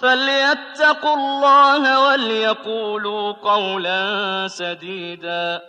فليتقوا 0.00 1.14
الله 1.14 2.00
وليقولوا 2.00 3.32
قولا 3.32 4.48
سديدا 4.48 5.62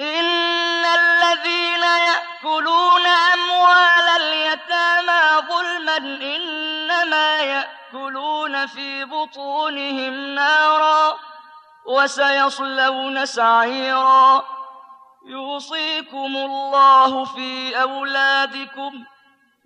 إن 0.00 0.84
الذين 0.84 1.82
يأكلون 1.82 3.06
أموال 3.06 4.22
اليتامى 4.22 5.48
ظلما 5.48 5.96
إنما 6.36 7.38
يأكلون 7.40 8.66
في 8.66 9.04
بطونهم 9.04 10.34
نارا 10.34 11.18
وسيصلون 11.86 13.26
سعيرا 13.26 14.44
يوصيكم 15.26 16.36
الله 16.36 17.24
في 17.24 17.82
أولادكم 17.82 19.04
ۖ 19.04 19.17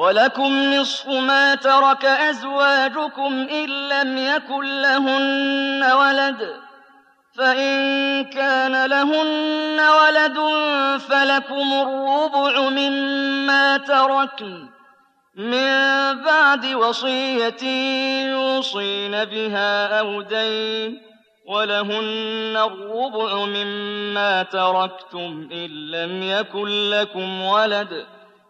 ولكم 0.00 0.74
نصف 0.74 1.08
ما 1.08 1.54
ترك 1.54 2.04
أزواجكم 2.04 3.48
إن 3.50 3.88
لم 3.88 4.18
يكن 4.18 4.82
لهن 4.82 5.92
ولد. 5.92 6.56
فإن 7.38 8.24
كان 8.24 8.86
لهن 8.86 9.80
ولد 9.80 10.38
فلكم 11.00 11.72
الربع 11.72 12.68
مما 12.68 13.76
تركن. 13.76 14.68
من 15.34 15.66
بعد 16.22 16.66
وصية 16.66 17.64
يوصين 18.30 19.24
بها 19.24 19.98
أو 20.00 20.22
دين. 20.22 21.02
ولهن 21.48 22.56
الربع 22.56 23.44
مما 23.44 24.42
تركتم 24.42 25.48
إن 25.52 25.90
لم 25.90 26.22
يكن 26.22 26.90
لكم 26.90 27.42
ولد. 27.42 28.19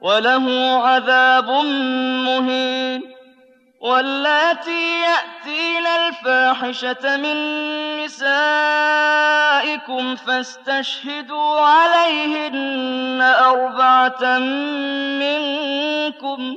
وله 0.00 0.76
عذاب 0.86 1.50
مهين 2.24 3.02
واللاتي 3.80 5.00
يأتين 5.00 5.86
الفاحشة 5.86 7.16
من 7.16 7.36
نسائكم 8.04 9.36
فاستشهدوا 10.16 11.60
عليهن 11.60 13.20
أربعة 13.20 14.38
منكم 15.18 16.56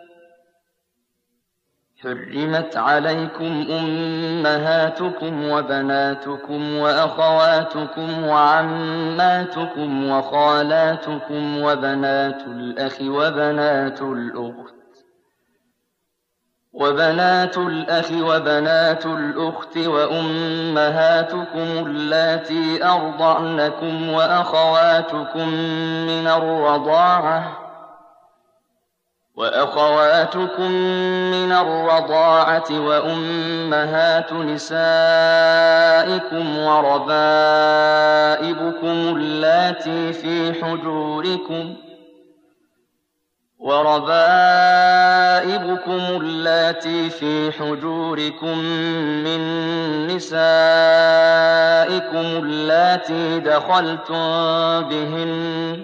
حرمت 2.03 2.77
عليكم 2.77 3.65
أمهاتكم 3.69 5.49
وبناتكم 5.49 6.77
وأخواتكم 6.77 8.23
وعماتكم 8.27 10.09
وخالاتكم 10.09 11.61
وبنات 11.61 12.43
الأخ 12.47 13.01
وبنات 13.01 14.01
الأخت 14.01 14.73
وبنات 16.73 17.57
الأخ 17.57 18.11
وبنات 18.11 19.05
الأخت 19.05 19.77
وأمهاتكم 19.77 21.67
اللاتي 21.87 22.83
أرضعنكم 22.85 24.09
وأخواتكم 24.09 25.49
من 26.07 26.27
الرضاعة 26.27 27.60
وأخواتكم 29.35 30.71
من 31.31 31.51
الرضاعة 31.51 32.67
وأمهات 32.71 34.33
نسائكم 34.33 34.67
وربائبكم 36.57 37.31
اللاتي 39.17 40.13
في 40.13 40.53
حجوركم 40.53 41.75
وربائبكم 43.59 44.21
اللاتي 46.21 47.09
في 47.09 47.51
حجوركم 47.51 48.57
من 49.23 49.41
نسائكم 50.07 50.41
اللاتي 52.45 53.39
دخلتم 53.39 54.81
بهن 54.89 55.83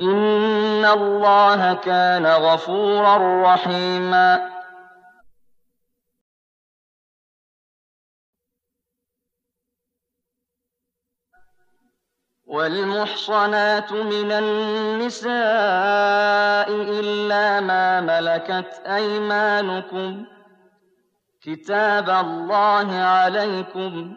إن 0.00 0.84
الله 0.84 1.74
كان 1.74 2.26
غفورا 2.26 3.42
رحيما 3.54 4.56
والمحصنات 12.46 13.92
من 13.92 14.32
النساء 14.32 15.30
إلا 17.00 17.60
ما 17.60 18.00
ملكت 18.00 18.82
أيمانكم 18.86 20.24
كتاب 21.42 22.10
الله 22.10 22.94
عليكم 22.94 24.16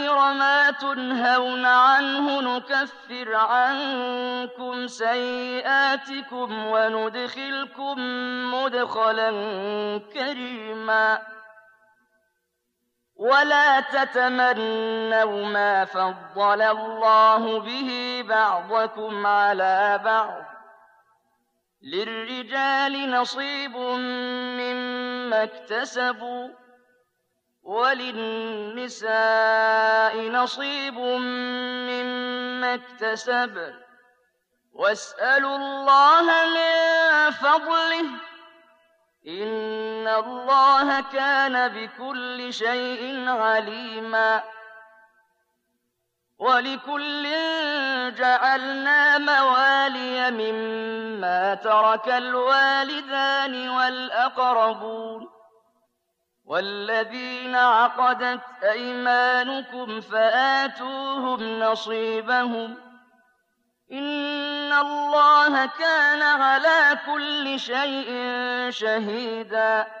تنهون 0.81 1.65
عنه 1.65 2.41
نكفر 2.41 3.35
عنكم 3.35 4.87
سيئاتكم 4.87 6.65
وندخلكم 6.65 7.95
مدخلا 8.53 9.31
كريما. 10.13 11.21
ولا 13.15 13.79
تتمنوا 13.79 15.45
ما 15.45 15.85
فضل 15.85 16.61
الله 16.61 17.59
به 17.59 18.23
بعضكم 18.29 19.27
على 19.27 19.99
بعض. 20.03 20.43
للرجال 21.81 23.11
نصيب 23.11 23.77
مما 24.57 25.43
اكتسبوا. 25.43 26.60
وللنساء 27.63 29.11
نصيب 30.29 30.99
مما 31.89 32.73
اكتسب. 32.73 33.73
واسألوا 34.73 35.55
الله 35.55 36.23
من 36.23 37.31
فضله. 37.31 38.05
إن 39.27 40.07
الله 40.07 41.01
كان 41.01 41.67
بكل 41.67 42.53
شيء 42.53 43.29
عليما. 43.29 44.43
ولكل 46.39 47.23
جعلنا 48.15 49.17
موالي 49.17 50.31
مما 50.31 51.53
ترك 51.55 52.07
الوالدان 52.07 53.69
والأقربون. 53.69 55.30
والذين 56.51 57.55
عقدت 57.55 58.41
أيمانكم 58.63 60.01
فآتوهم 60.01 61.59
نصيبهم 61.59 62.77
إن 63.91 64.73
الله 64.73 65.65
كان 65.65 66.21
على 66.21 66.99
كل 67.05 67.59
شيء 67.59 68.09
شهيداً 68.69 70.00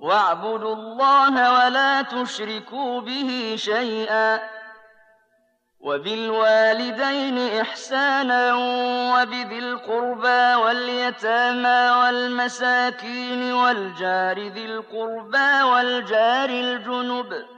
واعبدوا 0.00 0.74
الله 0.74 1.52
ولا 1.52 2.02
تشركوا 2.02 3.00
به 3.00 3.54
شيئا 3.58 4.40
وبالوالدين 5.80 7.60
إحسانا 7.60 8.54
وبذي 9.14 9.58
القربى 9.58 10.54
واليتامى 10.64 11.90
والمساكين 12.00 13.52
والجار 13.52 14.38
ذي 14.38 14.64
القربى 14.64 15.62
والجار 15.62 16.48
الجنب 16.50 17.57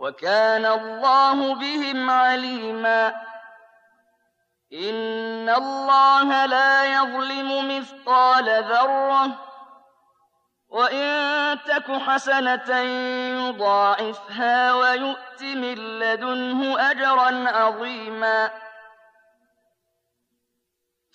وكان 0.00 0.66
الله 0.66 1.54
بهم 1.54 2.10
عليما. 2.10 3.08
إن 4.72 5.48
الله 5.48 6.46
لا 6.46 6.84
يظلم 6.84 7.78
مثقال 7.78 8.64
ذرة 8.64 9.30
وإن 10.68 11.58
تك 11.66 11.92
حسنة 11.92 12.78
يضاعفها 13.48 14.74
ويؤت 14.74 15.42
من 15.42 15.74
لدنه 15.98 16.90
أجرا 16.90 17.50
عظيما. 17.50 18.50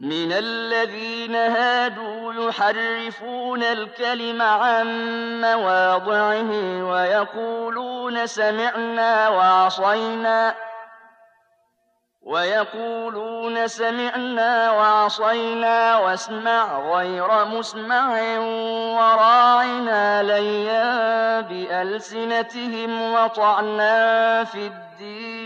من 0.00 0.32
الذين 0.32 1.34
هادوا 1.36 2.32
يحرفون 2.32 3.62
الكلم 3.62 4.42
عن 4.42 4.86
مواضعه 5.40 6.50
ويقولون 6.84 8.26
سمعنا 8.26 9.28
وعصينا 9.28 10.54
ويقولون 12.22 13.68
سمعنا 13.68 14.70
وعصينا 14.70 15.98
واسمع 15.98 16.78
غير 16.78 17.44
مسمع 17.44 18.38
وراعنا 18.98 20.22
ليا 20.22 21.40
بألسنتهم 21.40 23.12
وطعنا 23.12 24.44
في 24.44 24.66
الدين. 24.66 25.45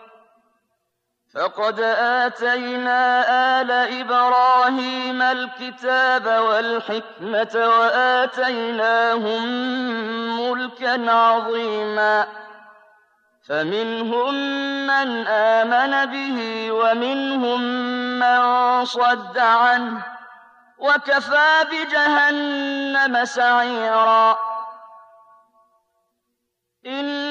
فقد 1.35 1.79
آتينا 1.99 3.23
آل 3.61 3.71
إبراهيم 3.71 5.21
الكتاب 5.21 6.25
والحكمة 6.43 7.69
وآتيناهم 7.79 9.43
ملكا 10.41 11.11
عظيما 11.11 12.27
فمنهم 13.47 14.33
من 14.87 15.27
آمن 15.27 16.05
به 16.05 16.71
ومنهم 16.71 17.61
من 18.19 18.85
صد 18.85 19.37
عنه 19.37 20.01
وكفى 20.77 21.65
بجهنم 21.71 23.25
سعيرا 23.25 24.37
إن 26.85 27.30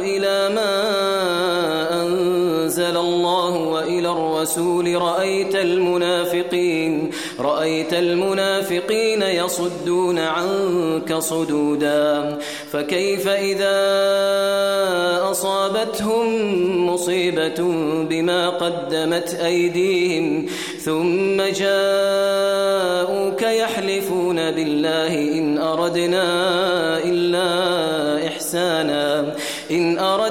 الرسول 4.41 4.95
رأيت 4.95 5.55
المنافقين 5.55 7.09
رأيت 7.39 7.93
المنافقين 7.93 9.21
يصدون 9.21 10.19
عنك 10.19 11.13
صدودا 11.13 12.37
فكيف 12.71 13.27
إذا 13.27 13.81
أصابتهم 15.31 16.89
مصيبة 16.89 17.63
بما 18.09 18.49
قدمت 18.49 19.33
أيديهم؟ 19.33 20.45
ثم 20.79 21.41
جاءوك 21.41 23.41
يحلفون 23.41 24.51
بالله 24.51 25.13
إن 25.13 25.57
أردنا 25.57 26.23
إلا 27.03 28.27
إحسانا 28.27 29.35
إن 29.71 29.99
أردنا 29.99 30.30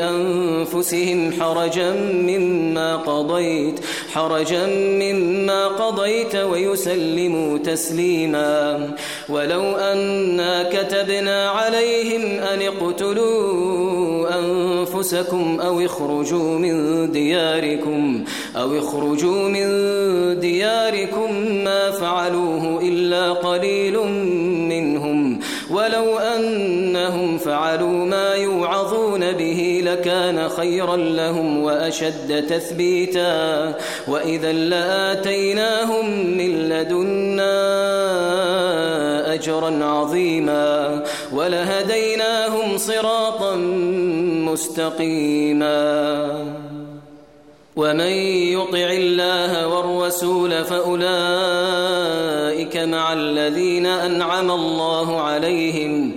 أنفسهم 0.00 1.32
حرجا 1.40 1.90
مما 2.30 2.96
قضيت 2.96 3.80
حرجا 4.12 4.66
مما 5.02 5.68
قضيت 5.68 6.36
ويسلموا 6.36 7.58
تسليما. 7.58 8.90
ولو 9.28 9.62
أنا 9.76 10.70
كتبنا 10.72 11.48
عليهم 11.50 12.22
أن 12.40 12.58
اقتلوا 12.62 14.38
أنفسكم 14.38 15.60
أو 15.60 15.80
اخرجوا 15.80 16.58
من 16.58 16.74
دياركم 17.12 18.24
أو 18.56 18.78
اخرجوا 18.78 19.48
من 19.48 19.68
دياركم 20.40 21.30
ما 21.64 21.90
فعلوه 21.90 22.80
إلا 22.82 23.32
قليل 23.32 23.96
منهم. 24.72 25.40
ولو 25.70 26.18
أنهم 26.18 27.38
فعلوا 27.38 28.04
ما 28.06 28.34
يوعظون 28.34 29.32
به 29.32 29.59
لكان 29.90 30.48
خيرا 30.48 30.96
لهم 30.96 31.62
وأشد 31.62 32.46
تثبيتا 32.46 33.74
وإذا 34.08 34.52
لآتيناهم 34.52 36.10
من 36.36 36.68
لدنا 36.68 37.50
أجرا 39.34 39.84
عظيما 39.84 41.02
ولهديناهم 41.32 42.78
صراطا 42.78 43.56
مستقيما. 44.50 45.80
ومن 47.76 48.12
يطع 48.52 48.90
الله 48.90 49.66
والرسول 49.66 50.64
فأولئك 50.64 51.06
مع 52.76 53.12
الذين 53.12 53.86
أنعم 53.86 54.50
الله 54.50 55.20
عليهم 55.20 56.16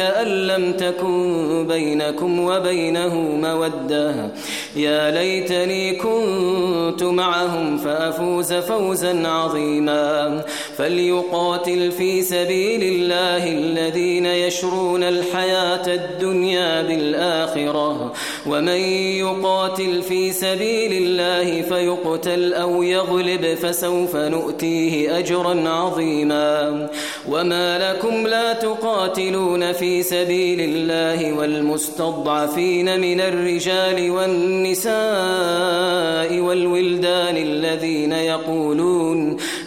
كأن 0.01 0.27
لم 0.27 0.73
تكن 0.73 1.65
بينكم 1.67 2.39
وبينه 2.39 3.15
مودة. 3.15 4.29
يا 4.75 5.11
ليتني 5.11 5.95
كنت 5.95 7.03
معهم 7.03 7.77
فأفوز 7.77 8.53
فوزا 8.53 9.27
عظيما. 9.27 10.41
فليقاتل 10.81 11.91
في 11.91 12.21
سبيل 12.21 12.83
الله 12.83 13.47
الذين 13.47 14.25
يشرون 14.25 15.03
الحياة 15.03 15.87
الدنيا 15.87 16.81
بالآخرة. 16.81 18.13
ومن 18.47 18.81
يقاتل 19.21 20.01
في 20.01 20.31
سبيل 20.31 20.93
الله 20.93 21.61
فيقتل 21.61 22.53
أو 22.53 22.83
يغلب 22.83 23.53
فسوف 23.53 24.15
نؤتيه 24.15 25.17
أجرا 25.19 25.69
عظيما. 25.69 26.89
وما 27.29 27.93
لكم 27.93 28.27
لا 28.27 28.53
تقاتلون 28.53 29.73
في 29.73 30.03
سبيل 30.03 30.59
الله 30.59 31.33
والمستضعفين 31.33 32.99
من 32.99 33.21
الرجال 33.21 34.11
والنساء 34.11 34.91
والولدان 36.39 37.37
الذين 37.37 38.11
يقولون 38.11 39.37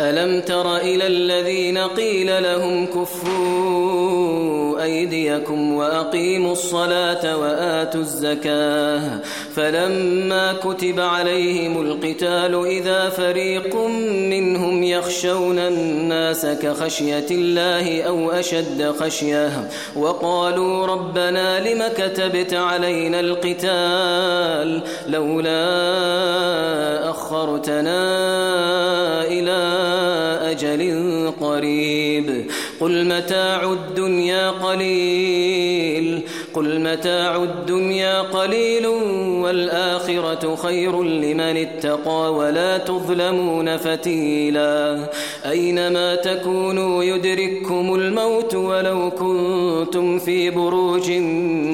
ألم 0.00 0.40
تر 0.40 0.76
إلى 0.76 1.06
الذين 1.06 1.78
قيل 1.78 2.42
لهم 2.42 2.86
كفوا 2.86 4.34
أيديكم 4.82 5.72
وأقيموا 5.72 6.52
الصلاة 6.52 7.36
وآتوا 7.36 8.00
الزكاة 8.00 9.20
فلما 9.56 10.52
كتب 10.52 11.00
عليهم 11.00 11.82
القتال 11.82 12.66
إذا 12.66 13.08
فريق 13.08 13.76
منهم 14.30 14.84
يخشون 14.84 15.58
الناس 15.58 16.46
كخشية 16.46 17.26
الله 17.30 18.02
أو 18.02 18.30
أشد 18.30 18.94
خشية 19.00 19.68
وقالوا 19.96 20.86
ربنا 20.86 21.68
لم 21.68 21.82
كتبت 21.96 22.54
علينا 22.54 23.20
القتال 23.20 24.82
لولا 25.08 25.64
أخرتنا 27.10 28.04
إلى 29.24 29.84
أجل 30.54 31.32
قريب. 31.40 32.46
قل 32.80 33.04
متاع 33.04 33.72
الدنيا 33.72 34.50
قليل. 34.50 36.22
قل 36.54 36.80
متاع 36.80 37.42
الدنيا 37.42 38.20
قليل 38.22 38.86
والآخرة 39.42 40.56
خير 40.56 41.02
لمن 41.02 41.40
اتقى 41.40 42.34
ولا 42.34 42.78
تظلمون 42.78 43.76
فتيلا 43.76 45.10
أينما 45.50 46.14
تكونوا 46.14 47.04
يدرككم 47.04 47.94
الموت 47.94 48.54
ولو 48.54 49.10
كنتم 49.10 50.18
في 50.18 50.50
بروج 50.50 51.10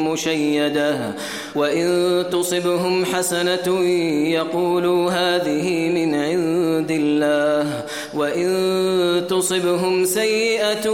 مشيدة 0.07 1.15
وإن 1.55 2.25
تصبهم 2.33 3.05
حسنة 3.05 3.81
يقولوا 4.25 5.11
هذه 5.11 5.89
من 5.89 6.15
عند 6.15 6.91
الله 6.91 7.85
وإن 8.15 9.27
تصبهم 9.29 10.05
سيئة 10.05 10.91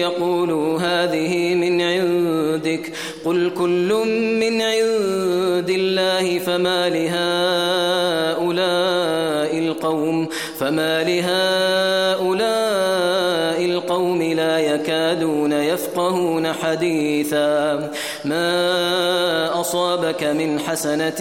يقولوا 0.00 0.78
هذه 0.78 1.54
من 1.54 1.80
عندك 1.80 2.92
قل 3.24 3.50
كل 3.58 3.92
من 4.40 4.62
عند 4.62 5.70
الله 5.70 6.38
فما 6.38 6.88
لهؤلاء 6.88 8.50
القوم 9.58 10.28
فما 10.58 11.02
لهؤلاء 11.04 12.50
القوم 13.64 14.22
لا 14.22 14.58
يكادون 14.58 15.52
يفقهون 15.52 16.52
حديثا 16.52 17.90
ما 18.24 19.60
أصابك 19.60 20.24
من 20.24 20.60
حسنة 20.60 21.20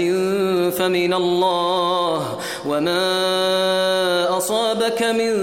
فمن 0.69 1.13
الله 1.13 2.37
وما 2.67 4.37
أصابك 4.37 5.03
من 5.03 5.33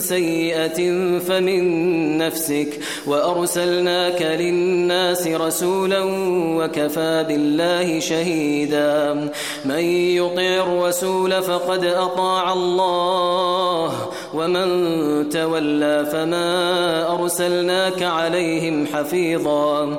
سيئة 0.00 0.78
فمن 1.18 2.18
نفسك. 2.18 2.80
وأرسلناك 3.06 4.22
للناس 4.22 5.26
رسولا 5.26 6.02
وكفى 6.58 7.24
بالله 7.28 8.00
شهيدا. 8.00 9.30
من 9.64 9.84
يطع 10.20 10.40
الرسول 10.40 11.42
فقد 11.42 11.84
أطاع 11.84 12.52
الله 12.52 13.92
ومن 14.34 15.28
تولى 15.28 16.06
فما 16.12 16.50
أرسلناك 17.12 18.02
عليهم 18.02 18.86
حفيظا. 18.86 19.98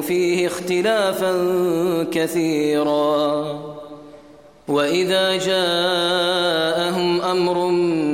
فيه 0.00 0.46
اختلافا 0.46 1.32
كثيرا. 2.12 3.46
وإذا 4.68 5.36
جاءهم 5.36 7.20
أمر 7.20 7.66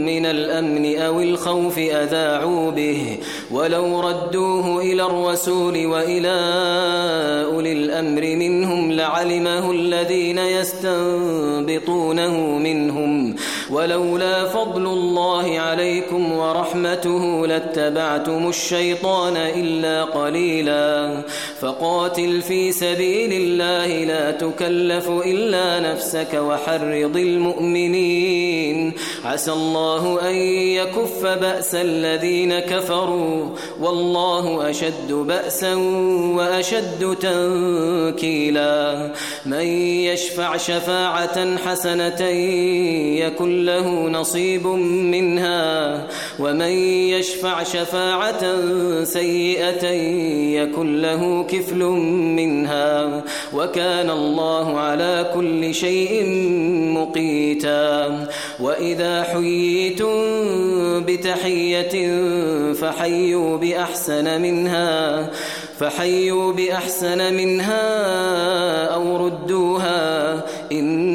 من 0.07 0.27
الأمن 0.27 0.97
أو 0.97 1.21
الخوف 1.21 1.79
أذاعوا 1.79 2.71
به. 2.71 3.19
ولو 3.51 4.01
ردوه 4.01 4.83
إلى 4.83 5.03
الرسول 5.03 5.87
وإلى 5.87 6.39
أولي 7.53 7.73
الأمر 7.73 8.21
منهم 8.21 8.93
لعلمه 8.93 9.71
الذين 9.71 10.39
يستنبطونه 10.39 12.37
منهم. 12.59 13.37
ولولا 13.73 14.45
فضل 14.49 14.87
الله 14.87 15.61
عليكم 15.61 16.33
ورحمته 16.33 17.47
لاتبعتم 17.47 18.49
الشيطان 18.49 19.37
إلا 19.37 20.05
قليلا 20.05 21.23
فقاتل 21.61 22.43
في 22.43 22.73
سبيل 22.73 23.33
الله 23.33 24.05
لا 24.05 24.31
تكلف 24.31 25.09
إلا 25.09 25.93
نفسك 25.93 26.35
وحرض 26.35 27.17
المؤمنين 27.17 28.93
عسى 29.25 29.53
الله 29.53 30.31
أن 30.31 30.35
يكف 30.77 31.27
بأس 31.27 31.75
الذين 31.75 32.59
كفروا 32.59 33.49
والله 33.81 34.71
أشد 34.71 35.13
بأسا 35.13 35.75
وأشد 36.37 37.17
تنكيلا 37.21 39.13
من 39.47 39.67
يشفع 40.07 40.57
شفاعة 40.57 41.57
حسنة 41.57 42.23
يكن 43.19 43.62
له 43.67 44.09
نصيب 44.09 44.67
منها 44.67 46.07
ومن 46.39 46.73
يشفع 47.13 47.63
شفاعة 47.63 48.45
سيئة 49.05 49.87
يكن 50.63 51.03
له 51.03 51.43
كفل 51.49 51.79
منها 52.37 53.23
وكان 53.55 54.11
الله 54.11 54.79
على 54.81 55.31
كل 55.35 55.75
شيء 55.75 56.25
مقيتا 56.99 58.27
وإذا 58.61 59.23
حييتم 59.23 60.13
بتحية 61.05 61.95
فحيوا 62.73 63.57
بأحسن 63.57 64.43
منها 64.43 65.31
فحيوا 65.79 66.53
بأحسن 66.53 67.35
منها 67.35 67.83
أو 68.95 69.27
ردوها 69.27 70.45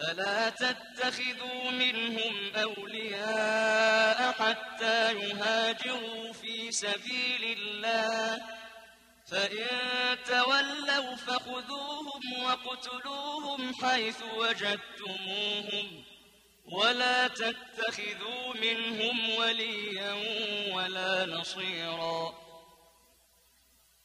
فلا 0.00 0.50
تتخذوا 0.50 1.70
منهم 1.70 2.56
أولياء 2.56 4.32
حتى 4.32 5.12
يهاجروا 5.12 6.32
في 6.32 6.72
سبيل 6.72 7.58
الله. 7.58 8.42
فإن 9.30 9.66
تولوا 10.26 11.16
فخذوهم 11.16 12.42
وقتلوهم 12.44 13.74
حيث 13.74 14.22
وجدتموهم 14.36 16.04
ولا 16.72 17.28
تتخذوا 17.28 18.54
منهم 18.54 19.34
وليا 19.34 20.12
ولا 20.74 21.26
نصيرا. 21.26 22.49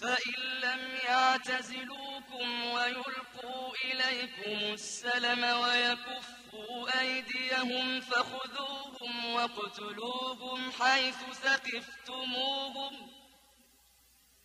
فإن 0.00 0.60
لم 0.62 0.98
يعتزلوكم 1.08 2.64
ويلقوا 2.64 3.74
إليكم 3.84 4.74
السلم 4.74 5.44
ويكفوا 5.44 7.00
أيديهم 7.00 8.00
فخذوهم 8.00 9.24
واقتلوهم 9.26 10.72
حيث 10.72 11.16
ثقفتموهم 11.42 13.10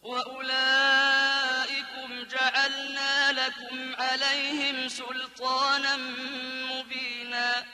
وأولئكم 0.01 1.43
جعلنا 2.23 3.31
لكم 3.31 3.95
عليهم 3.95 4.87
سلطانا 4.87 5.97
مبينا 6.71 7.65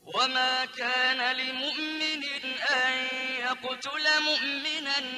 وما 0.00 0.64
كان 0.64 1.36
لمؤمن 1.36 2.24
أن 2.70 3.08
يقتل 3.38 4.22
مؤمنا 4.22 5.17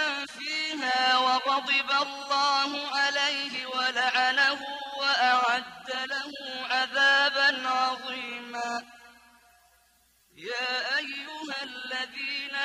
فيها 0.37 1.17
وغضب 1.17 1.91
الله 2.07 2.71
عليه 2.97 3.65
ولعنه 3.65 4.59
وأعد 4.97 5.89
له 6.05 6.31
عذابا 6.69 7.67
عظيما. 7.67 8.83
يا 10.35 10.97
أيها 10.97 11.63
الذين 11.63 12.55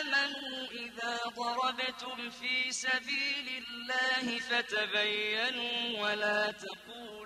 آمنوا 0.00 0.66
إذا 0.70 1.18
ضربتم 1.36 2.30
في 2.30 2.72
سبيل 2.72 3.64
الله 3.64 4.38
فتبينوا 4.38 6.00
ولا 6.02 6.50
تقولوا 6.50 7.25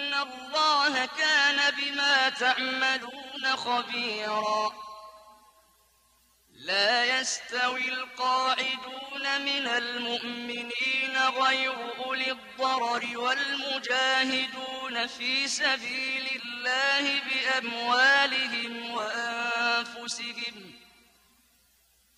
الله 0.23 1.05
كان 1.05 1.71
بما 1.75 2.29
تعملون 2.29 3.55
خبيرا. 3.55 4.71
لا 6.53 7.19
يستوي 7.19 7.93
القاعدون 7.93 9.41
من 9.41 9.67
المؤمنين 9.67 11.17
غير 11.17 12.05
أولي 12.05 12.31
الضرر 12.31 13.17
والمجاهدون 13.17 15.07
في 15.07 15.47
سبيل 15.47 16.41
الله 16.45 17.21
بأموالهم 17.21 18.91
وأنفسهم. 18.91 20.80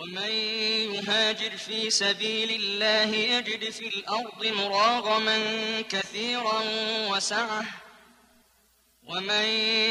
ومن 0.00 0.30
يهاجر 0.94 1.56
في 1.56 1.90
سبيل 1.90 2.50
الله 2.50 3.16
يجد 3.16 3.70
في 3.70 3.88
الأرض 3.88 4.46
مراغما 4.46 5.38
كثيرا 5.80 6.62
وسعة. 7.10 7.64
ومن 9.02 9.44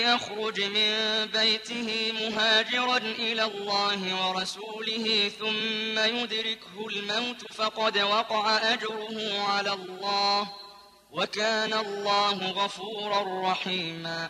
يخرج 0.08 0.62
من 0.64 1.26
بيته 1.26 2.12
مهاجرا 2.12 2.98
إلى 2.98 3.44
الله 3.44 4.28
ورسوله 4.28 5.32
ثم 5.40 6.00
يدركه 6.00 6.88
الموت 6.88 7.54
فقد 7.54 7.98
وقع 7.98 8.58
أجره 8.74 9.42
على 9.42 9.74
الله 9.74 10.52
وكان 11.12 11.74
الله 11.74 12.52
غفورا 12.52 13.52
رحيما. 13.52 14.30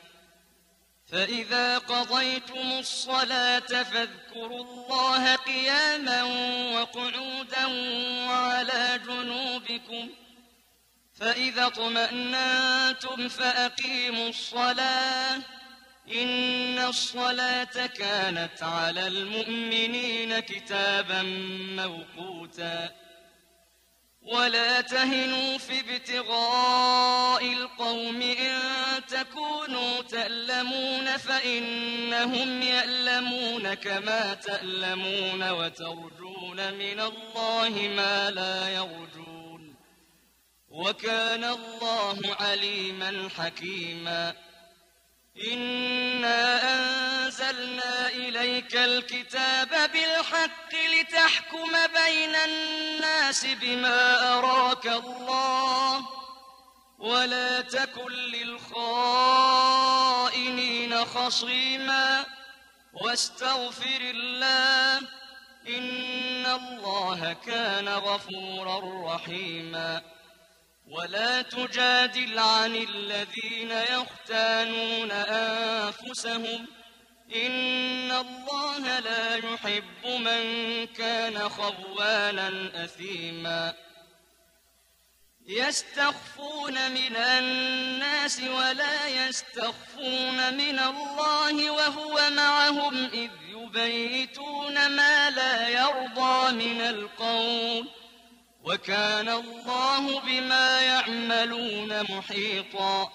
فإذا 1.11 1.77
قضيتم 1.77 2.79
الصلاة 2.79 3.83
فاذكروا 3.83 4.63
الله 4.63 5.35
قياما 5.35 6.23
وقعودا 6.73 7.65
وعلى 8.29 8.99
جنوبكم 9.07 10.09
فإذا 11.13 11.65
اطمأنتم 11.67 13.27
فأقيموا 13.27 14.29
الصلاة 14.29 15.35
إن 16.11 16.79
الصلاة 16.79 17.85
كانت 17.85 18.63
على 18.63 19.07
المؤمنين 19.07 20.39
كتابا 20.39 21.21
موقوتا 21.75 22.89
ولا 24.21 24.81
تهنوا 24.81 25.57
في 25.57 25.79
ابتغاء 25.79 27.53
القوم 27.53 28.21
إن 28.21 28.59
تكونوا 29.07 30.01
تألمون 30.01 31.17
فإنهم 31.17 32.61
يألمون 32.61 33.73
كما 33.73 34.33
تألمون 34.33 35.49
وترجون 35.49 36.73
من 36.73 36.99
الله 36.99 37.69
ما 37.95 38.31
لا 38.31 38.69
يرجون 38.69 39.75
وكان 40.69 41.43
الله 41.43 42.19
عليما 42.39 43.29
حكيما 43.37 44.33
إنا 45.53 46.61
أنزلنا 46.73 48.07
إليك 48.07 48.75
الكتاب 48.75 49.69
بالحق 49.69 50.75
لتحكم 50.93 51.71
بين 52.05 52.35
الناس 52.35 53.45
بما 53.45 54.33
أراك 54.37 54.87
الله 54.87 56.05
ولا 56.99 57.61
تكن 57.61 58.11
للخائنين 58.11 59.85
خصيما 61.05 62.25
واستغفر 62.93 64.01
الله 64.01 64.97
إن 65.67 66.45
الله 66.45 67.35
كان 67.45 67.89
غفورا 67.89 68.79
رحيما 69.15 70.01
ولا 70.87 71.41
تجادل 71.41 72.39
عن 72.39 72.75
الذين 72.75 73.71
يختانون 73.71 75.11
أنفسهم 75.11 76.67
إن 77.35 78.11
الله 78.11 78.99
لا 78.99 79.35
يحب 79.35 80.05
من 80.05 80.43
كان 80.87 81.49
خوانا 81.49 82.71
أثيما 82.83 83.73
يستخفون 85.47 86.91
من 86.91 87.15
الناس 87.15 88.41
ولا 88.41 89.07
يستخفون 89.07 90.53
من 90.53 90.79
الله 90.79 91.71
وهو 91.71 92.29
معهم 92.29 93.05
إذ 93.05 93.29
يبيتون 93.49 94.87
ما 94.87 95.29
لا 95.29 95.69
يرضى 95.69 96.51
من 96.51 96.81
القول 96.81 97.87
وكان 98.63 99.29
الله 99.29 100.19
بما 100.19 100.81
يعملون 100.81 102.03
محيطا 102.03 103.11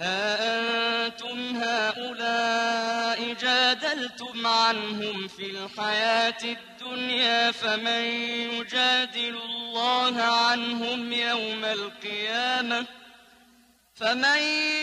ها 0.00 1.06
أنتم 1.06 1.62
هؤلاء 1.62 3.32
جادلتم 3.32 4.46
عنهم 4.46 5.28
في 5.28 5.46
الحياة 5.50 6.38
الدنيا 6.44 7.50
فمن 7.50 8.04
يجادل 8.52 9.36
الله 9.44 10.22
عنهم 10.22 11.12
يوم 11.12 11.64
القيامة؟ 11.64 12.86
فمن 13.94 14.38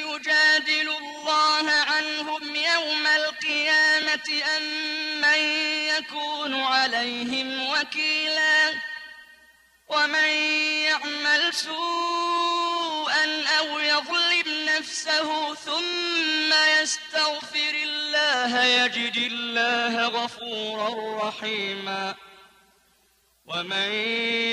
يجادل 0.06 0.90
الله 0.90 1.72
عنهم 1.72 2.56
يوم 2.56 3.08
القيامة 3.08 4.44
أم 4.58 4.64
من 5.22 5.40
يكون 5.98 6.62
عليهم 6.62 7.70
وكيلاً؟ 7.70 8.90
ومن 9.90 10.30
يعمل 10.86 11.54
سوءا 11.54 13.44
أو 13.60 13.80
يظلم 13.80 14.29
نفسه 14.90 15.54
ثم 15.54 16.54
يستغفر 16.82 17.74
الله 17.84 18.64
يجد 18.64 19.18
الله 19.18 20.08
غفورا 20.08 21.28
رحيما. 21.28 22.16
ومن 23.46 23.92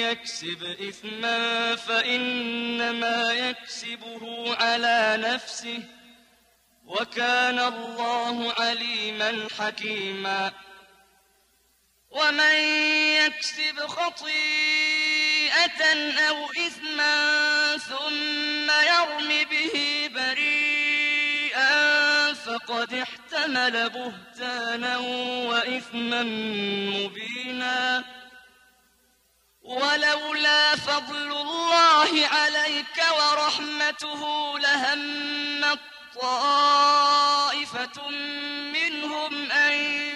يكسب 0.04 0.76
إثما 0.88 1.76
فإنما 1.76 3.22
يكسبه 3.32 4.54
على 4.56 5.16
نفسه 5.20 5.82
وكان 6.86 7.58
الله 7.58 8.52
عليما 8.52 9.48
حكيما. 9.58 10.52
ومن 12.10 12.54
يكسب 13.24 13.80
خطيئة 15.56 16.28
أو 16.28 16.44
إثما 16.66 17.76
ثم 17.76 18.70
يرم 18.70 19.48
به 19.50 20.10
بريئا 20.14 21.72
فقد 22.32 22.94
احتمل 22.94 23.90
بهتانا 23.90 24.98
وإثما 25.48 26.22
مبينا. 26.92 28.04
ولولا 29.62 30.76
فضل 30.76 31.32
الله 31.32 32.26
عليك 32.26 33.02
ورحمته 33.18 34.22
لهم 34.58 35.78
طائفة 36.20 38.10
منهم 38.72 39.50
أن 39.50 40.15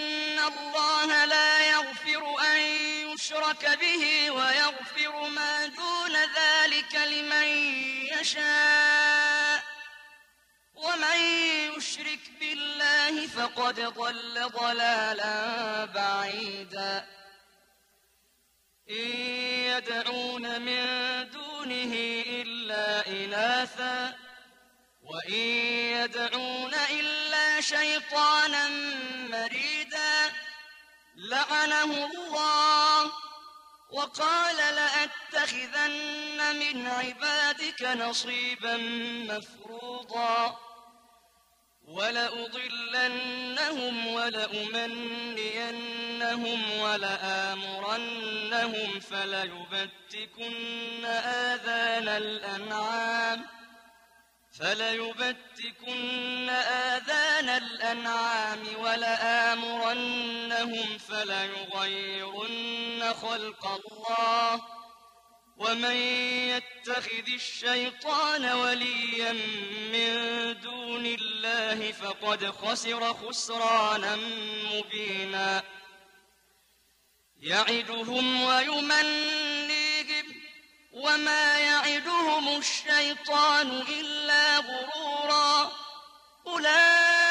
يشرك 3.31 3.79
به 3.79 4.31
ويغفر 4.31 5.29
ما 5.29 5.65
دون 5.65 6.15
ذلك 6.15 6.95
لمن 6.95 7.47
يشاء. 8.19 9.63
ومن 10.75 11.19
يشرك 11.77 12.19
بالله 12.39 13.27
فقد 13.27 13.79
ضل 13.79 14.49
ضلالا 14.49 15.85
بعيدا. 15.85 17.07
إن 18.89 19.11
يدعون 19.71 20.61
من 20.61 20.85
دونه 21.29 21.93
إلا 22.25 23.07
إناثا. 23.07 24.17
وإن 25.03 25.33
يدعون 26.03 26.73
إلا 26.73 27.61
شيطانا 27.61 28.69
مريدا. 29.29 30.40
لعنه 31.31 32.05
الله 32.05 33.11
وقال 33.91 34.57
لأتخذن 34.57 36.55
من 36.59 36.87
عبادك 36.87 37.81
نصيبا 37.81 38.77
مفروضا 39.27 40.59
ولأضلنهم 41.87 43.27
ولأمنينهم 44.07 45.41
ولآمرنهم 46.81 48.19
فليبتكن 48.99 51.05
آذان 51.05 52.07
الأنعام 52.07 53.45
فليبتكن 54.59 56.49
آذان 56.49 57.49
الأنعام 57.81 58.63
ولآمرنهم 58.77 59.77
فليغيرن 60.97 62.53
خلق 63.21 63.67
الله 63.67 64.61
ومن 65.57 65.95
يتخذ 65.95 67.33
الشيطان 67.33 68.45
وليا 68.45 69.33
من 69.93 70.15
دون 70.61 71.05
الله 71.05 71.91
فقد 71.91 72.49
خسر 72.49 73.13
خسرانا 73.13 74.15
مبينا. 74.73 75.63
يعدهم 77.39 78.41
ويمنيهم 78.43 80.25
وما 80.93 81.59
يعدهم 81.59 82.57
الشيطان 82.57 83.81
إلا 83.81 84.57
غرورا. 84.57 85.71
أولئك 86.47 87.30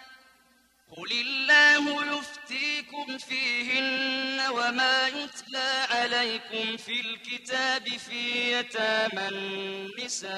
قل 0.97 1.11
الله 1.11 2.17
يفتيكم 2.17 3.17
فيهن 3.17 4.41
وما 4.49 5.07
يتلى 5.07 5.85
عليكم 5.89 6.77
في 6.77 6.99
الكتاب 7.01 7.87
في 7.87 8.51
يتامى 8.59 9.27
النساء 9.27 10.31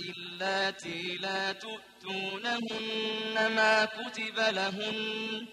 اللاتي 0.00 1.16
لا 1.16 1.52
تؤتونهن 1.52 2.54
ما 3.56 3.84
كتب 3.84 4.38
لهن 4.38 5.46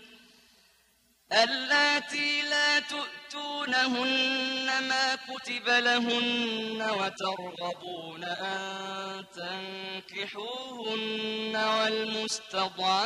اللاتي 1.32 2.41
لا 2.41 2.80
تؤتونهن 2.80 4.66
ما 4.89 5.16
كتب 5.16 5.70
لهن 5.70 6.89
وترغبون 6.89 8.24
أن 8.24 9.26
تنكحوهن 10.06 11.56
والمستضعفين 11.56 13.06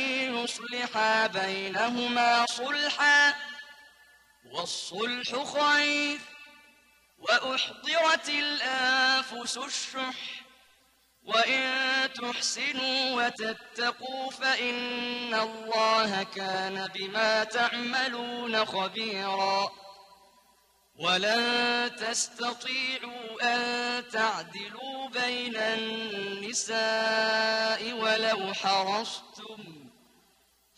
يصلحا 0.81 1.27
بينهما 1.27 2.45
صلحا 2.45 3.33
والصلح 4.51 5.43
خير 5.43 6.19
وأحضرت 7.19 8.29
الأنفس 8.29 9.57
الشح 9.57 10.43
وإن 11.23 11.63
تحسنوا 12.13 13.25
وتتقوا 13.25 14.31
فإن 14.31 15.33
الله 15.33 16.23
كان 16.23 16.87
بما 16.95 17.43
تعملون 17.43 18.65
خبيراً 18.65 19.71
ولن 21.01 21.91
تستطيعوا 21.95 23.41
أن 23.43 24.09
تعدلوا 24.09 25.09
بين 25.09 25.55
النساء 25.55 26.73
ولو 27.93 28.53
حرصتم 28.53 29.80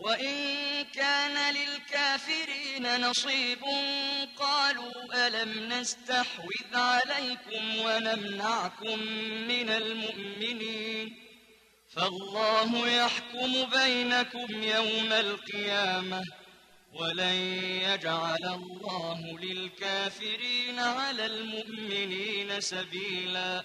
وإن 0.00 0.34
كان 0.94 1.54
للكافرين 1.54 3.00
نصيب 3.00 3.58
قالوا 4.38 5.26
ألم 5.26 5.72
نستحوذ 5.72 6.74
عليكم 6.74 7.78
ونمنعكم 7.78 8.98
من 9.48 9.70
المؤمنين؟ 9.70 11.16
فالله 11.96 12.88
يحكم 12.88 13.64
بينكم 13.64 14.62
يوم 14.62 15.12
القيامة 15.12 16.22
ولن 16.92 17.36
يجعل 17.82 18.44
الله 18.44 19.38
للكافرين 19.38 20.78
على 20.78 21.26
المؤمنين 21.26 22.60
سبيلا. 22.60 23.64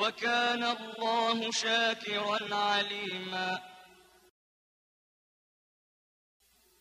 وكان 0.00 0.64
الله 0.64 1.50
شاكرا 1.50 2.54
عليما. 2.54 3.62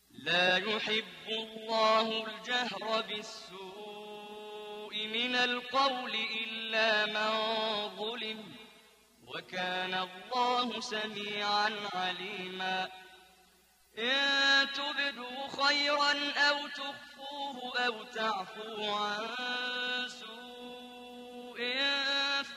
لا 0.10 0.58
يحب 0.58 1.28
الله 1.28 2.28
الجهر 2.28 3.02
بالسوء 3.02 4.96
من 5.08 5.36
القول 5.36 6.16
إلا 6.44 7.06
من 7.06 7.32
ظلم 7.96 8.56
وكان 9.28 9.94
الله 9.94 10.80
سميعا 10.80 11.70
عليما. 11.94 12.92
إن 13.98 14.68
تبدوا 14.74 15.48
خيرا 15.48 16.32
أو 16.50 16.68
تخفوه 16.68 17.78
أو 17.86 18.04
تعفو 18.04 18.94
عن 18.94 19.28
سوء 20.10 21.60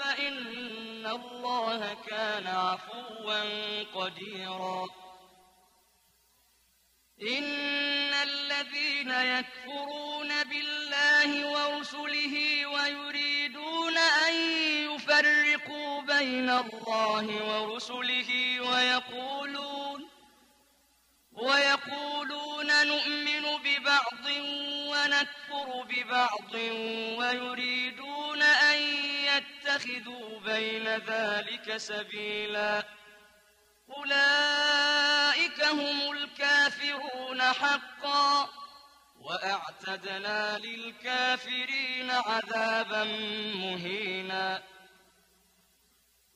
فإن 0.09 1.07
الله 1.07 1.97
كان 2.09 2.47
عفوا 2.47 3.83
قديرا. 3.95 4.87
إن 7.23 8.15
الذين 8.15 9.11
يكفرون 9.11 10.29
بالله 10.45 11.31
ورسله 11.53 12.67
ويريدون 12.67 13.99
أن 13.99 14.35
يفرقوا 14.95 16.01
بين 16.03 16.51
الله 16.51 17.27
ورسله 17.49 18.61
ويقولون 18.61 20.09
ويقولون 21.33 22.87
نؤمن 22.87 23.45
ببعض 23.65 24.27
ونكفر 24.91 25.85
ببعض 25.91 26.55
ويريدون 27.19 28.43
أن 28.43 29.08
يتخذوا 29.39 30.41
بين 30.41 30.89
ذلك 30.89 31.77
سبيلا. 31.77 32.85
أولئك 33.97 35.65
هم 35.65 36.13
الكافرون 36.13 37.43
حقا. 37.43 38.49
وأعتدنا 39.21 40.59
للكافرين 40.59 42.11
عذابا 42.11 43.05
مهينا. 43.55 44.63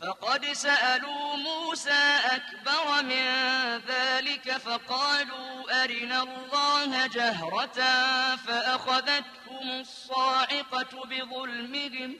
فقد 0.00 0.46
سألوا 0.46 1.36
موسى 1.36 2.18
أكبر 2.24 3.02
من 3.02 3.24
ذلك 3.88 4.52
فقالوا 4.56 5.84
أرنا 5.84 6.22
الله 6.22 7.06
جهرة 7.06 7.80
فأخذتهم 8.36 9.80
الصاعقة 9.80 11.04
بظلمهم 11.04 12.16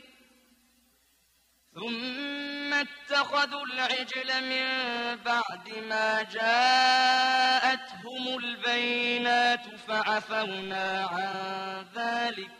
ثم 1.74 2.74
اتخذوا 2.74 3.64
العجل 3.66 4.44
من 4.44 4.66
بعد 5.16 5.68
ما 5.88 6.22
جاءتهم 6.22 7.58
البينات 8.38 9.76
فعفونا 9.88 11.08
عن 11.10 11.86
ذلك 11.94 12.59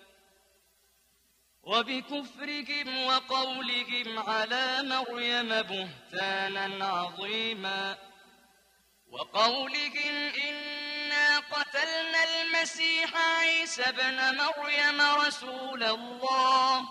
وبكفرهم 1.63 3.05
وقولهم 3.05 4.19
على 4.29 4.83
مريم 4.83 5.47
بهتانا 5.47 6.85
عظيما. 6.85 7.97
وقولهم 9.11 10.31
إنا 10.45 11.39
قتلنا 11.39 12.23
المسيح 12.23 13.15
عيسى 13.15 13.83
بن 13.91 14.37
مريم 14.37 15.01
رسول 15.01 15.83
الله. 15.83 16.89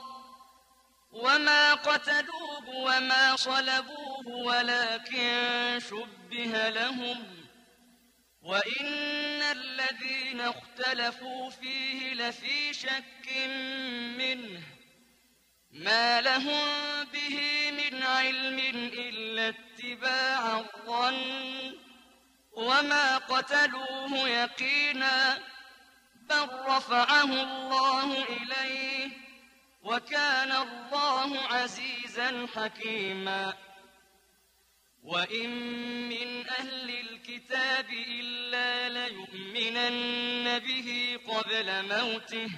وما 1.12 1.74
قتلوه 1.74 2.68
وما 2.68 3.36
صلبوه 3.36 4.26
ولكن 4.26 5.78
شبه 5.90 6.68
لهم. 6.68 7.39
وإن 8.42 9.42
الذين 9.42 10.40
اختلفوا 10.40 11.50
فيه 11.50 12.14
لفي 12.14 12.74
شك 12.74 13.36
منه 14.18 14.62
ما 15.72 16.20
لهم 16.20 17.04
به 17.04 17.70
من 17.70 18.02
علم 18.02 18.58
إلا 18.92 19.48
اتباع 19.48 20.58
الظن 20.58 21.76
وما 22.52 23.18
قتلوه 23.18 24.28
يقينا 24.28 25.38
بل 26.14 26.48
رفعه 26.66 27.24
الله 27.24 28.24
إليه 28.24 29.10
وكان 29.82 30.52
الله 30.52 31.40
عزيزا 31.40 32.46
حكيما 32.54 33.54
وإن 35.02 35.50
من 36.08 36.48
أهل 36.50 36.90
الكتاب 37.30 37.86
إلا 37.90 38.88
ليؤمنن 38.88 40.58
به 40.58 41.18
قبل 41.28 41.82
موته 41.82 42.50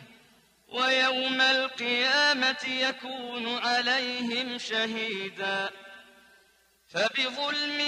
ويوم 0.69 1.41
القيامة 1.41 2.65
يكون 2.69 3.59
عليهم 3.59 4.59
شهيدا. 4.59 5.71
فبظلم 6.89 7.79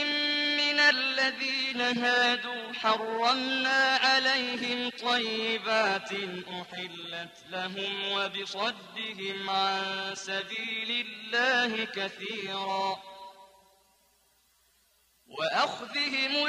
من 0.57 0.79
الذين 0.81 1.81
هادوا 1.81 2.73
حرمنا 2.73 3.97
عليهم 3.97 4.91
طيبات 4.91 6.13
أحلت 6.49 7.45
لهم 7.51 8.13
وبصدهم 8.13 9.51
عن 9.51 10.15
سبيل 10.15 11.07
الله 11.07 11.85
كثيراً. 11.85 13.15
وأخذهم 15.39 16.47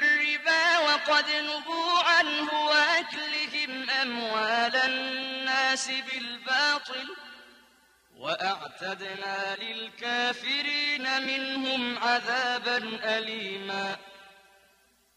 وقد 1.16 1.32
نبوا 1.32 2.04
عنه 2.04 2.66
وأكلهم 2.66 3.90
أموال 3.90 4.76
الناس 4.76 5.88
بالباطل 5.92 7.08
وأعتدنا 8.18 9.56
للكافرين 9.62 11.22
منهم 11.22 11.98
عذابا 11.98 12.78
أليما. 13.18 13.98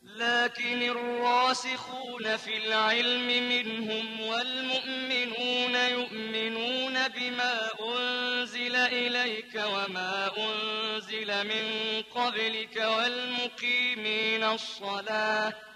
لكن 0.03 0.83
الراسخون 0.83 2.37
في 2.37 2.57
العلم 2.57 3.27
منهم 3.49 4.21
والمؤمنون 4.21 5.75
يؤمنون 5.75 7.09
بما 7.09 7.69
أنزل 7.81 8.77
إليك 8.77 9.55
وما 9.55 10.31
أنزل 10.39 11.47
من 11.47 12.03
قبلك 12.15 12.77
والمقيمين 12.77 14.45
الصلاة 14.45 15.68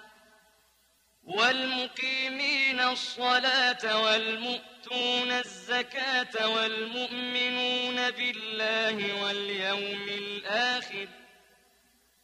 والمقيمين 1.35 2.81
الصلاة 2.81 4.03
والمؤتون 4.03 5.31
الزكاة 5.31 6.49
والمؤمنون 6.49 8.11
بالله 8.11 9.23
واليوم 9.25 10.09
الآخر 10.09 11.09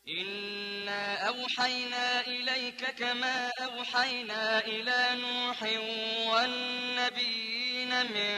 إنا 0.09 1.27
أوحينا 1.27 2.21
إليك 2.27 2.85
كما 2.85 3.51
أوحينا 3.61 4.59
إلى 4.59 5.21
نوح 5.21 5.63
والنبيين 6.33 7.89
من 7.89 8.35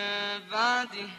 بعده 0.52 1.10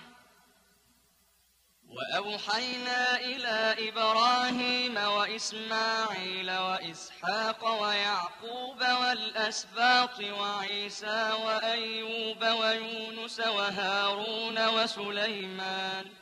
وأوحينا 1.88 3.16
إلى 3.16 3.88
إبراهيم 3.88 4.96
وإسماعيل 4.96 6.50
وإسحاق 6.50 7.82
ويعقوب 7.82 8.80
والأسباط 8.80 10.20
وعيسى 10.20 11.32
وأيوب 11.44 12.44
ويونس 12.44 13.40
وهارون 13.40 14.68
وسليمان 14.68 16.21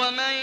ومن 0.00 0.34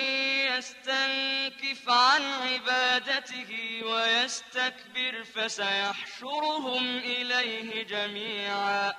يستنكف 0.57 1.89
عن 1.89 2.21
عبادته 2.21 3.81
ويستكبر 3.85 5.23
فسيحشرهم 5.23 6.97
إليه 6.97 7.83
جميعا. 7.83 8.93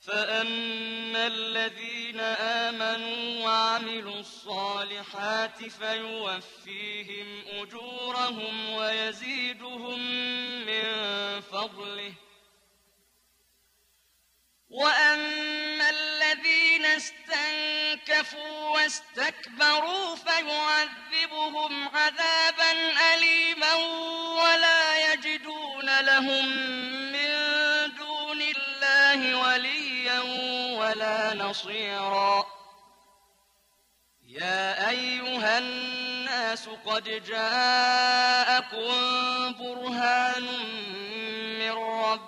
فأما 0.00 1.26
الذين 1.26 2.20
آمنوا 2.40 3.44
وعملوا 3.44 4.20
الصالحات 4.20 5.64
فيوفيهم 5.64 7.44
أجورهم 7.48 8.70
ويزيدهم 8.70 10.00
من 10.66 10.84
فضله. 11.40 12.14
وأما 14.70 15.90
الذين 15.90 16.84
استنكفوا 16.86 18.68
واستكبروا 18.68 20.16
فيعذبهم 20.16 21.88
عذابا 21.88 22.72
أليما 23.14 23.74
ولا 24.42 25.12
يجدون 25.12 26.00
لهم 26.00 26.46
من 27.12 27.28
دون 27.98 28.42
الله 28.42 29.36
وليا 29.38 30.20
ولا 30.78 31.34
نصيرا 31.34 32.46
يا 34.26 34.90
أيها 34.90 35.58
الناس 35.58 36.68
قد 36.68 37.04
جاءكم 37.24 38.88
برهان 39.58 40.42
من 41.58 41.72
ربكم 41.72 42.27